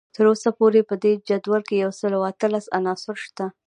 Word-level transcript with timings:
تر 0.15 0.25
اوسه 0.31 0.49
پورې 0.57 0.81
په 0.89 0.95
دې 1.03 1.13
جدول 1.29 1.61
کې 1.67 1.75
یو 1.83 1.91
سل 1.99 2.11
او 2.17 2.23
اتلس 2.31 2.65
عناصر 2.77 3.15
شته 3.25 3.45